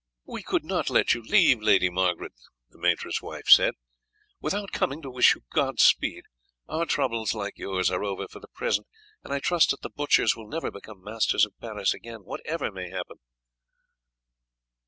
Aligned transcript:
"We 0.25 0.41
could 0.41 0.65
not 0.65 0.89
let 0.89 1.13
you 1.13 1.21
leave, 1.21 1.61
Lady 1.61 1.87
Margaret," 1.91 2.33
his 3.03 3.21
wife 3.21 3.45
said, 3.47 3.75
"without 4.39 4.71
coming 4.71 5.03
to 5.03 5.11
wish 5.11 5.35
you 5.35 5.43
God 5.53 5.79
speed. 5.79 6.23
Our 6.67 6.87
troubles, 6.87 7.35
like 7.35 7.59
yours, 7.59 7.91
are 7.91 8.03
over 8.03 8.27
for 8.27 8.39
the 8.39 8.47
present, 8.47 8.87
and 9.23 9.31
I 9.31 9.37
trust 9.39 9.69
that 9.69 9.83
the 9.83 9.91
butchers 9.91 10.35
will 10.35 10.47
never 10.47 10.71
become 10.71 11.03
masters 11.03 11.45
of 11.45 11.53
Paris 11.59 11.93
again, 11.93 12.21
whatever 12.23 12.71
may 12.71 12.89
happen." 12.89 13.19